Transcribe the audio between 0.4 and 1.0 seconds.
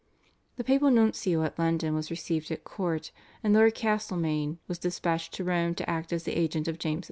The papal